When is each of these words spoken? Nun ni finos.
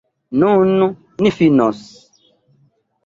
Nun 0.43 0.71
ni 1.25 1.33
finos. 1.37 1.85